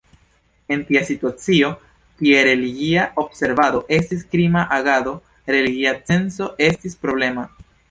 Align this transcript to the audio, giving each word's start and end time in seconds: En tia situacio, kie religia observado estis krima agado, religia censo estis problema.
En 0.75 0.79
tia 0.85 1.01
situacio, 1.09 1.69
kie 2.21 2.39
religia 2.47 3.03
observado 3.25 3.83
estis 3.99 4.25
krima 4.33 4.65
agado, 4.81 5.15
religia 5.57 5.95
censo 6.11 6.51
estis 6.73 7.01
problema. 7.07 7.49